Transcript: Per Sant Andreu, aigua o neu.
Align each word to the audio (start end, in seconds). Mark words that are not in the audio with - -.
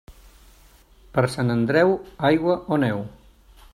Per 1.17 1.23
Sant 1.33 1.55
Andreu, 1.57 1.93
aigua 2.31 2.57
o 2.77 2.81
neu. 2.85 3.05